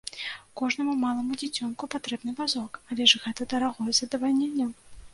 Кожнаму 0.61 0.95
малому 1.03 1.37
дзіцёнку 1.41 1.91
патрэбны 1.97 2.31
вазок, 2.41 2.83
але 2.91 3.03
ж 3.15 3.23
гэта 3.27 3.41
дарагое 3.55 3.91
задавальненне. 4.03 4.65